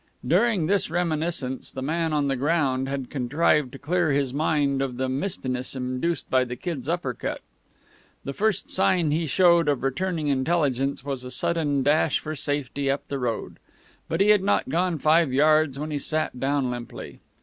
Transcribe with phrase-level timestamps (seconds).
[0.27, 4.97] During this reminiscence, the man on the ground had contrived to clear his mind of
[4.97, 7.39] the mistiness induced by the Kid's upper cut.
[8.23, 13.09] The first sign he showed of returning intelligence was a sudden dash for safety up
[13.09, 13.59] the road.
[14.09, 17.19] But he had not gone five yards when he sat down limply.